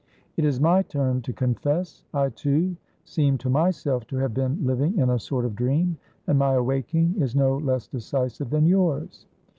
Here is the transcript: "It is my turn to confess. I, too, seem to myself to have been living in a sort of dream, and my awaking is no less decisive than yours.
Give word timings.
"It 0.35 0.45
is 0.45 0.59
my 0.59 0.81
turn 0.81 1.21
to 1.21 1.31
confess. 1.31 2.03
I, 2.11 2.29
too, 2.29 2.75
seem 3.05 3.37
to 3.37 3.51
myself 3.51 4.07
to 4.07 4.15
have 4.17 4.33
been 4.33 4.57
living 4.65 4.97
in 4.97 5.11
a 5.11 5.19
sort 5.19 5.45
of 5.45 5.55
dream, 5.55 5.95
and 6.25 6.39
my 6.39 6.53
awaking 6.55 7.13
is 7.21 7.35
no 7.35 7.55
less 7.57 7.85
decisive 7.87 8.49
than 8.49 8.65
yours. 8.65 9.27